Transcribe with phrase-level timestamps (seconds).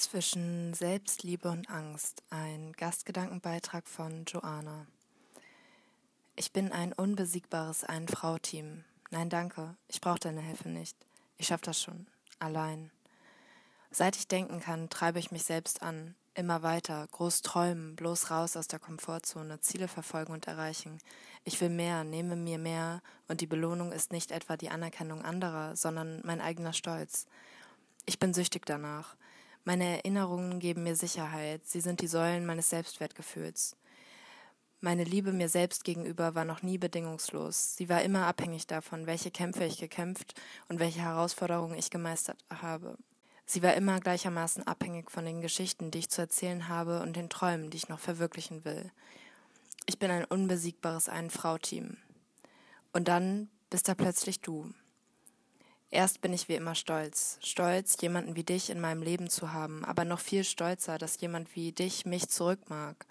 [0.00, 2.22] Zwischen Selbstliebe und Angst.
[2.30, 4.86] Ein Gastgedankenbeitrag von Joanna.
[6.36, 8.82] Ich bin ein unbesiegbares Ein-Frau-Team.
[9.10, 9.76] Nein, danke.
[9.88, 10.96] Ich brauche deine Hilfe nicht.
[11.36, 12.06] Ich schaffe das schon.
[12.38, 12.90] Allein.
[13.90, 16.14] Seit ich denken kann, treibe ich mich selbst an.
[16.32, 20.98] Immer weiter, groß träumen, bloß raus aus der Komfortzone, Ziele verfolgen und erreichen.
[21.44, 25.76] Ich will mehr, nehme mir mehr, und die Belohnung ist nicht etwa die Anerkennung anderer,
[25.76, 27.26] sondern mein eigener Stolz.
[28.06, 29.14] Ich bin süchtig danach.
[29.64, 33.76] Meine Erinnerungen geben mir Sicherheit, sie sind die Säulen meines Selbstwertgefühls.
[34.80, 37.76] Meine Liebe mir selbst gegenüber war noch nie bedingungslos.
[37.76, 42.96] Sie war immer abhängig davon, welche Kämpfe ich gekämpft und welche Herausforderungen ich gemeistert habe.
[43.44, 47.28] Sie war immer gleichermaßen abhängig von den Geschichten, die ich zu erzählen habe und den
[47.28, 48.90] Träumen, die ich noch verwirklichen will.
[49.84, 51.98] Ich bin ein unbesiegbares Ein-Frau-Team.
[52.92, 54.72] Und dann bist da plötzlich du.
[55.92, 57.38] Erst bin ich wie immer stolz.
[57.42, 61.56] Stolz, jemanden wie dich in meinem Leben zu haben, aber noch viel stolzer, dass jemand
[61.56, 63.06] wie dich mich zurück mag.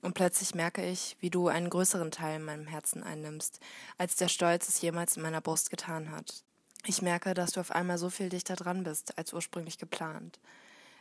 [0.00, 3.60] Und plötzlich merke ich, wie du einen größeren Teil in meinem Herzen einnimmst,
[3.98, 6.42] als der Stolz es jemals in meiner Brust getan hat.
[6.84, 10.40] Ich merke, dass du auf einmal so viel dichter dran bist, als ursprünglich geplant.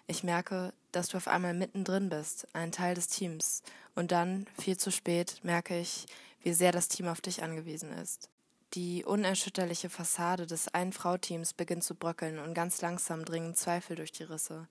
[0.05, 3.63] Ich merke, dass du auf einmal mittendrin bist, ein Teil des Teams.
[3.95, 6.05] Und dann, viel zu spät, merke ich,
[6.43, 8.29] wie sehr das Team auf dich angewiesen ist.
[8.73, 14.23] Die unerschütterliche Fassade des Ein-Frau-Teams beginnt zu bröckeln und ganz langsam dringen Zweifel durch die
[14.23, 14.65] Risse.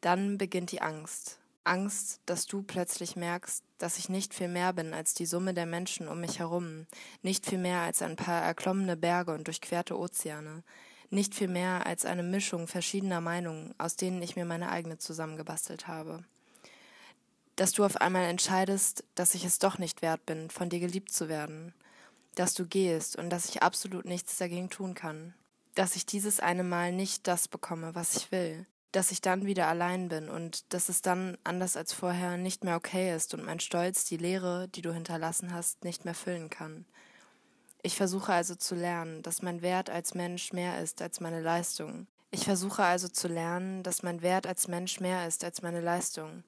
[0.00, 1.38] Dann beginnt die Angst.
[1.64, 5.66] Angst, dass du plötzlich merkst, dass ich nicht viel mehr bin als die Summe der
[5.66, 6.86] Menschen um mich herum,
[7.20, 10.62] nicht viel mehr als ein paar erklommene Berge und durchquerte Ozeane,
[11.10, 15.86] nicht viel mehr als eine Mischung verschiedener Meinungen, aus denen ich mir meine eigene zusammengebastelt
[15.86, 16.24] habe.
[17.56, 21.12] Dass du auf einmal entscheidest, dass ich es doch nicht wert bin, von dir geliebt
[21.12, 21.74] zu werden,
[22.34, 25.34] dass du gehst und dass ich absolut nichts dagegen tun kann.
[25.74, 28.66] Dass ich dieses eine Mal nicht das bekomme, was ich will.
[28.92, 32.76] Dass ich dann wieder allein bin und dass es dann, anders als vorher, nicht mehr
[32.76, 36.86] okay ist und mein Stolz die Leere, die du hinterlassen hast, nicht mehr füllen kann.
[37.82, 42.06] Ich versuche also zu lernen, dass mein Wert als Mensch mehr ist als meine Leistung.
[42.30, 46.44] Ich versuche also zu lernen, dass mein Wert als Mensch mehr ist als meine Leistung.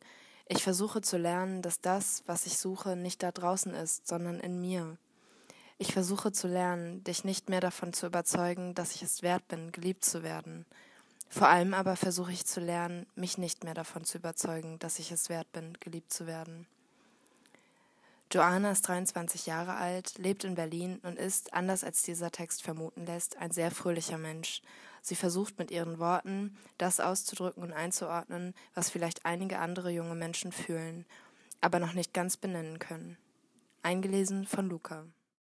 [0.46, 4.60] Ich versuche zu lernen, dass das, was ich suche, nicht da draußen ist, sondern in
[4.60, 4.98] mir.
[5.82, 9.72] Ich versuche zu lernen, dich nicht mehr davon zu überzeugen, dass ich es wert bin,
[9.72, 10.66] geliebt zu werden.
[11.30, 15.10] Vor allem aber versuche ich zu lernen, mich nicht mehr davon zu überzeugen, dass ich
[15.10, 16.66] es wert bin, geliebt zu werden.
[18.30, 23.06] Joanna ist 23 Jahre alt, lebt in Berlin und ist, anders als dieser Text vermuten
[23.06, 24.60] lässt, ein sehr fröhlicher Mensch.
[25.00, 30.52] Sie versucht mit ihren Worten das auszudrücken und einzuordnen, was vielleicht einige andere junge Menschen
[30.52, 31.06] fühlen,
[31.62, 33.16] aber noch nicht ganz benennen können.
[33.80, 35.06] Eingelesen von Luca.